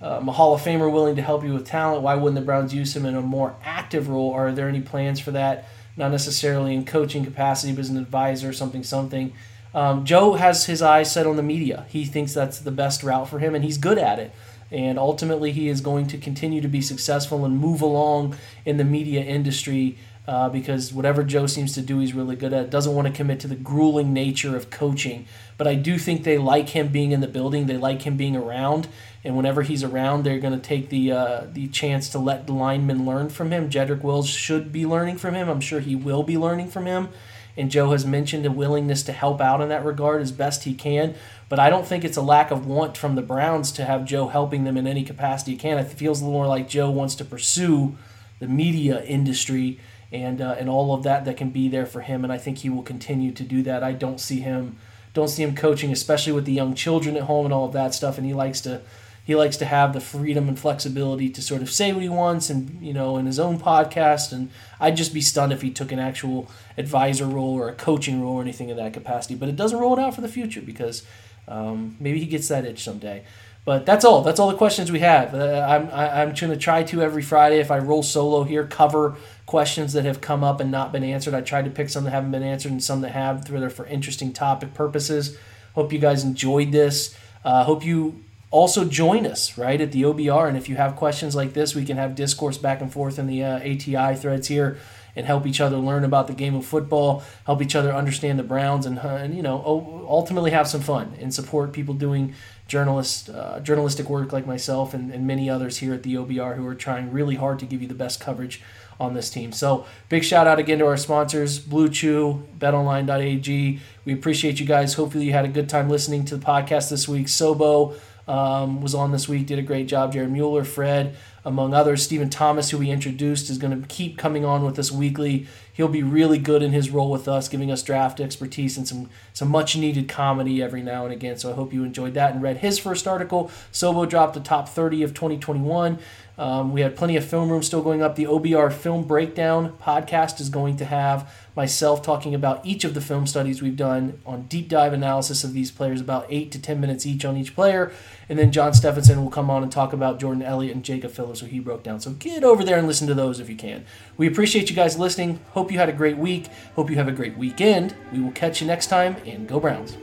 um, 0.01 0.29
a 0.29 0.31
Hall 0.31 0.53
of 0.53 0.61
Famer 0.61 0.91
willing 0.91 1.15
to 1.17 1.21
help 1.21 1.43
you 1.43 1.53
with 1.53 1.67
talent, 1.67 2.01
why 2.03 2.15
wouldn't 2.15 2.39
the 2.39 2.45
Browns 2.45 2.73
use 2.73 2.95
him 2.95 3.05
in 3.05 3.15
a 3.15 3.21
more 3.21 3.55
active 3.63 4.07
role? 4.07 4.31
Are 4.33 4.51
there 4.51 4.69
any 4.69 4.81
plans 4.81 5.19
for 5.19 5.31
that? 5.31 5.67
Not 5.99 6.09
necessarily 6.09 6.73
in 6.73 6.85
coaching 6.85 7.25
capacity, 7.25 7.73
but 7.73 7.81
as 7.81 7.89
an 7.89 7.97
advisor, 7.97 8.53
something, 8.53 8.83
something. 8.83 9.33
Um, 9.75 10.05
Joe 10.05 10.33
has 10.33 10.65
his 10.65 10.81
eyes 10.81 11.11
set 11.11 11.27
on 11.27 11.35
the 11.35 11.43
media. 11.43 11.85
He 11.89 12.05
thinks 12.05 12.33
that's 12.33 12.59
the 12.59 12.71
best 12.71 13.03
route 13.03 13.29
for 13.29 13.37
him, 13.37 13.53
and 13.53 13.63
he's 13.63 13.77
good 13.77 13.99
at 13.99 14.17
it. 14.17 14.31
And 14.71 14.97
ultimately, 14.97 15.51
he 15.51 15.67
is 15.67 15.81
going 15.81 16.07
to 16.07 16.17
continue 16.17 16.61
to 16.61 16.67
be 16.67 16.81
successful 16.81 17.43
and 17.43 17.57
move 17.57 17.81
along 17.81 18.35
in 18.65 18.77
the 18.77 18.83
media 18.83 19.21
industry 19.21 19.97
uh, 20.29 20.48
because 20.48 20.93
whatever 20.93 21.24
Joe 21.24 21.48
seems 21.48 21.74
to 21.74 21.81
do, 21.81 21.98
he's 21.98 22.13
really 22.13 22.36
good 22.36 22.53
at. 22.53 22.69
Doesn't 22.69 22.93
want 22.93 23.07
to 23.07 23.13
commit 23.13 23.39
to 23.39 23.48
the 23.48 23.55
grueling 23.55 24.13
nature 24.13 24.55
of 24.55 24.69
coaching, 24.69 25.25
but 25.57 25.65
I 25.65 25.74
do 25.74 25.98
think 25.98 26.24
they 26.24 26.38
like 26.38 26.69
him 26.69 26.89
being 26.89 27.13
in 27.13 27.19
the 27.19 27.27
building. 27.27 27.65
They 27.65 27.77
like 27.77 28.03
him 28.03 28.15
being 28.15 28.36
around, 28.36 28.88
and 29.24 29.36
whenever 29.36 29.63
he's 29.63 29.83
around, 29.83 30.24
they're 30.24 30.39
going 30.39 30.53
to 30.53 30.59
take 30.59 30.89
the 30.89 31.12
uh, 31.12 31.48
the 31.51 31.67
chance 31.69 32.09
to 32.09 32.19
let 32.19 32.45
the 32.45 32.53
linemen 32.53 33.07
learn 33.07 33.29
from 33.29 33.51
him. 33.51 33.71
Jedrick 33.71 34.03
Wills 34.03 34.29
should 34.29 34.71
be 34.71 34.86
learning 34.86 35.17
from 35.17 35.33
him. 35.33 35.50
I'm 35.50 35.62
sure 35.62 35.79
he 35.79 35.95
will 35.95 36.21
be 36.21 36.38
learning 36.38 36.69
from 36.69 36.86
him. 36.86 37.09
And 37.57 37.71
Joe 37.71 37.91
has 37.91 38.05
mentioned 38.05 38.45
a 38.45 38.51
willingness 38.51 39.01
to 39.03 39.12
help 39.12 39.41
out 39.41 39.62
in 39.62 39.69
that 39.69 39.83
regard 39.83 40.21
as 40.21 40.31
best 40.31 40.63
he 40.63 40.75
can. 40.75 41.15
But 41.50 41.57
I 41.57 41.71
don't 41.71 41.88
think 41.88 42.05
it's 42.05 42.17
a 42.17 42.21
lack 42.21 42.51
of 42.51 42.67
want 42.67 42.95
from 42.95 43.15
the 43.15 43.24
Browns 43.24 43.71
to 43.74 43.86
have 43.86 44.05
Joe 44.05 44.27
helping 44.27 44.63
them 44.63 44.77
in 44.77 44.86
any 44.86 45.03
capacity 45.03 45.53
he 45.53 45.57
can. 45.57 45.79
It 45.79 45.86
feels 45.86 46.21
a 46.21 46.25
little 46.25 46.39
more 46.39 46.48
like 46.48 46.69
Joe 46.69 46.91
wants 46.91 47.15
to 47.15 47.25
pursue 47.25 47.98
the 48.38 48.48
media 48.48 49.03
industry 49.03 49.79
and 50.11 50.41
uh, 50.41 50.55
and 50.57 50.69
all 50.69 50.93
of 50.93 51.03
that 51.03 51.25
that 51.25 51.37
can 51.37 51.49
be 51.49 51.67
there 51.67 51.85
for 51.85 52.01
him. 52.01 52.23
And 52.23 52.33
I 52.33 52.37
think 52.37 52.59
he 52.59 52.69
will 52.69 52.83
continue 52.83 53.31
to 53.31 53.43
do 53.43 53.61
that. 53.63 53.83
I 53.83 53.93
don't 53.93 54.19
see 54.19 54.39
him 54.39 54.77
don't 55.13 55.27
see 55.27 55.43
him 55.43 55.55
coaching, 55.55 55.91
especially 55.91 56.33
with 56.33 56.45
the 56.45 56.53
young 56.53 56.75
children 56.75 57.15
at 57.17 57.23
home 57.23 57.45
and 57.45 57.53
all 57.53 57.65
of 57.65 57.73
that 57.73 57.93
stuff. 57.93 58.17
And 58.17 58.25
he 58.25 58.33
likes 58.33 58.61
to 58.61 58.81
he 59.23 59.35
likes 59.35 59.57
to 59.57 59.65
have 59.65 59.93
the 59.93 59.99
freedom 59.99 60.47
and 60.47 60.57
flexibility 60.57 61.29
to 61.29 61.41
sort 61.41 61.61
of 61.61 61.69
say 61.69 61.93
what 61.93 62.01
he 62.01 62.09
wants 62.09 62.49
and 62.49 62.81
you 62.81 62.93
know 62.93 63.17
in 63.17 63.25
his 63.25 63.39
own 63.39 63.59
podcast. 63.59 64.31
And 64.31 64.49
I'd 64.79 64.97
just 64.97 65.13
be 65.13 65.21
stunned 65.21 65.53
if 65.53 65.61
he 65.61 65.69
took 65.69 65.91
an 65.91 65.99
actual 65.99 66.49
advisor 66.77 67.25
role 67.25 67.53
or 67.53 67.69
a 67.69 67.75
coaching 67.75 68.21
role 68.21 68.37
or 68.37 68.41
anything 68.41 68.69
in 68.69 68.77
that 68.77 68.93
capacity. 68.93 69.35
But 69.35 69.49
it 69.49 69.55
doesn't 69.55 69.79
roll 69.79 69.97
it 69.97 70.01
out 70.01 70.15
for 70.15 70.21
the 70.21 70.27
future 70.27 70.61
because 70.61 71.03
um, 71.47 71.97
maybe 71.99 72.19
he 72.19 72.25
gets 72.25 72.47
that 72.47 72.65
itch 72.65 72.83
someday. 72.83 73.23
But 73.65 73.85
that's 73.85 74.03
all. 74.05 74.21
That's 74.21 74.39
all 74.39 74.49
the 74.49 74.57
questions 74.57 74.91
we 74.91 74.99
have. 74.99 75.35
Uh, 75.35 75.65
I'm, 75.67 75.89
I, 75.91 76.21
I'm 76.21 76.33
going 76.33 76.51
to 76.51 76.57
try 76.57 76.83
to 76.83 77.01
every 77.01 77.21
Friday, 77.21 77.59
if 77.59 77.69
I 77.69 77.77
roll 77.77 78.01
solo 78.01 78.43
here, 78.43 78.65
cover 78.65 79.15
questions 79.45 79.93
that 79.93 80.05
have 80.05 80.21
come 80.21 80.43
up 80.43 80.59
and 80.59 80.71
not 80.71 80.91
been 80.91 81.03
answered. 81.03 81.33
I 81.33 81.41
tried 81.41 81.65
to 81.65 81.71
pick 81.71 81.89
some 81.89 82.03
that 82.05 82.11
haven't 82.11 82.31
been 82.31 82.43
answered 82.43 82.71
and 82.71 82.83
some 82.83 83.01
that 83.01 83.11
have, 83.11 83.49
whether 83.51 83.69
for 83.69 83.85
interesting 83.85 84.33
topic 84.33 84.73
purposes. 84.73 85.37
Hope 85.75 85.93
you 85.93 85.99
guys 85.99 86.23
enjoyed 86.23 86.71
this. 86.71 87.15
Uh, 87.43 87.63
hope 87.63 87.83
you 87.83 88.23
also 88.51 88.85
join 88.85 89.27
us 89.27 89.57
right 89.57 89.79
at 89.79 89.91
the 89.91 90.03
OBR. 90.03 90.47
And 90.47 90.57
if 90.57 90.67
you 90.67 90.75
have 90.75 90.95
questions 90.95 91.35
like 91.35 91.53
this, 91.53 91.75
we 91.75 91.85
can 91.85 91.97
have 91.97 92.15
discourse 92.15 92.57
back 92.57 92.81
and 92.81 92.91
forth 92.91 93.19
in 93.19 93.27
the 93.27 93.43
uh, 93.43 93.57
ATI 93.57 94.15
threads 94.15 94.47
here 94.47 94.77
and 95.15 95.25
help 95.25 95.45
each 95.45 95.61
other 95.61 95.77
learn 95.77 96.03
about 96.03 96.27
the 96.27 96.33
game 96.33 96.55
of 96.55 96.65
football, 96.65 97.23
help 97.45 97.61
each 97.61 97.75
other 97.75 97.93
understand 97.93 98.39
the 98.39 98.43
Browns, 98.43 98.85
and, 98.85 98.99
uh, 98.99 99.07
and 99.07 99.35
you 99.35 99.41
know 99.41 100.05
ultimately 100.07 100.51
have 100.51 100.67
some 100.67 100.81
fun 100.81 101.13
and 101.19 101.33
support 101.33 101.73
people 101.73 101.93
doing 101.93 102.33
journalist 102.67 103.29
uh, 103.29 103.59
journalistic 103.59 104.09
work 104.09 104.31
like 104.31 104.45
myself 104.45 104.93
and, 104.93 105.11
and 105.11 105.25
many 105.25 105.49
others 105.49 105.77
here 105.77 105.93
at 105.93 106.03
the 106.03 106.15
OBR 106.15 106.55
who 106.55 106.65
are 106.67 106.75
trying 106.75 107.11
really 107.11 107.35
hard 107.35 107.59
to 107.59 107.65
give 107.65 107.81
you 107.81 107.87
the 107.87 107.95
best 107.95 108.19
coverage 108.19 108.61
on 108.99 109.13
this 109.13 109.29
team. 109.29 109.51
So 109.51 109.85
big 110.09 110.23
shout 110.23 110.45
out 110.45 110.59
again 110.59 110.79
to 110.79 110.85
our 110.85 110.97
sponsors, 110.97 111.57
Blue 111.57 111.89
Chew, 111.89 112.45
BetOnline.ag. 112.57 113.79
We 114.05 114.13
appreciate 114.13 114.59
you 114.59 114.65
guys. 114.65 114.93
Hopefully 114.95 115.25
you 115.25 115.31
had 115.31 115.45
a 115.45 115.49
good 115.49 115.69
time 115.69 115.89
listening 115.89 116.25
to 116.25 116.37
the 116.37 116.45
podcast 116.45 116.89
this 116.89 117.07
week. 117.07 117.27
Sobo 117.27 117.97
um, 118.27 118.81
was 118.81 118.93
on 118.93 119.11
this 119.11 119.27
week, 119.27 119.47
did 119.47 119.57
a 119.57 119.63
great 119.63 119.87
job. 119.87 120.13
Jared 120.13 120.31
Mueller, 120.31 120.63
Fred, 120.63 121.15
among 121.46 121.74
others. 121.74 122.03
Stephen 122.03 122.29
Thomas, 122.29 122.69
who 122.69 122.77
we 122.77 122.89
introduced, 122.89 123.50
is 123.50 123.58
going 123.58 123.79
to 123.79 123.88
keep 123.88 124.17
coming 124.17 124.46
on 124.46 124.63
with 124.63 124.77
us 124.79 124.91
weekly. 124.91 125.48
He'll 125.72 125.88
be 125.88 126.03
really 126.03 126.38
good 126.38 126.62
in 126.62 126.72
his 126.72 126.89
role 126.89 127.10
with 127.10 127.27
us, 127.27 127.48
giving 127.48 127.72
us 127.72 127.81
draft 127.84 128.19
expertise 128.19 128.77
and 128.77 128.88
some 128.88 129.10
some 129.34 129.50
much 129.50 129.75
needed 129.77 130.10
comedy 130.10 130.62
every 130.62 130.81
now 130.81 131.05
and 131.05 131.13
again. 131.13 131.38
So 131.38 131.51
I 131.51 131.55
hope 131.55 131.74
you 131.74 131.84
enjoyed 131.84 132.13
that 132.15 132.34
and 132.34 132.41
read 132.41 132.58
his 132.58 132.77
first 132.77 133.08
article. 133.08 133.50
Sobo 133.72 134.08
dropped 134.08 134.34
the 134.34 134.41
top 134.41 134.67
30 134.67 135.03
of 135.03 135.13
2021. 135.13 136.00
Um, 136.39 136.72
we 136.72 136.79
had 136.79 136.96
plenty 136.96 137.17
of 137.17 137.25
film 137.25 137.50
room 137.50 137.62
still 137.62 137.81
going 137.81 138.01
up. 138.01 138.15
The 138.15 138.24
OBR 138.24 138.72
Film 138.72 139.03
Breakdown 139.03 139.74
podcast 139.74 140.39
is 140.39 140.48
going 140.48 140.77
to 140.77 140.86
have 140.86 141.29
myself 141.53 142.01
talking 142.01 142.34
about 142.34 142.65
each 142.65 142.86
of 142.86 142.93
the 142.93 143.01
film 143.01 143.27
studies 143.27 143.62
we've 143.62 143.75
done 143.75 144.22
on 144.25 144.43
deep 144.43 144.69
dive 144.69 144.93
analysis 144.93 145.43
of 145.43 145.51
these 145.51 145.69
players, 145.69 146.00
about 146.00 146.25
eight 146.29 146.50
to 146.53 146.62
10 146.62 146.79
minutes 146.79 147.05
each 147.05 147.25
on 147.25 147.36
each 147.36 147.53
player. 147.53 147.91
And 148.29 148.39
then 148.39 148.53
John 148.53 148.74
Stephenson 148.74 149.22
will 149.22 149.29
come 149.29 149.50
on 149.50 149.63
and 149.63 149.72
talk 149.72 149.91
about 149.91 150.17
Jordan 150.17 150.41
Elliott 150.41 150.75
and 150.75 150.86
Jacob 150.86 151.12
Phillips, 151.12 151.41
who 151.41 151.48
he 151.48 151.60
broke 151.60 151.84
down. 151.84 152.00
So 152.00 152.12
get 152.12 152.46
over 152.46 152.63
there 152.63 152.77
and 152.77 152.88
listen 152.88 153.08
to 153.10 153.13
those 153.13 153.41
if 153.41 153.50
you 153.50 153.58
can. 153.58 153.84
We 154.15 154.25
appreciate 154.25 154.69
you 154.69 154.77
guys 154.77 154.98
listening. 154.98 155.41
Hope 155.51 155.74
you 155.74 155.77
had 155.77 155.89
a 155.89 155.93
great 155.93 156.17
week. 156.17 156.48
Hope 156.77 156.89
you 156.89 156.96
have 156.96 157.10
a 157.10 157.12
great 157.12 157.38
weekend. 157.38 157.96
We 158.13 158.22
will 158.22 158.31
catch 158.31 158.62
you 158.62 158.67
next 158.67 158.88
time, 158.88 159.17
and 159.25 159.46
go 159.46 159.60
Browns. 159.60 159.98